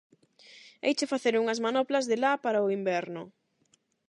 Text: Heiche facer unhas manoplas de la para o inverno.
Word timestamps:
Heiche 0.85 1.11
facer 1.13 1.33
unhas 1.43 1.61
manoplas 1.65 2.05
de 2.11 2.17
la 2.23 2.33
para 2.43 2.65
o 2.65 2.67
inverno. 2.79 3.21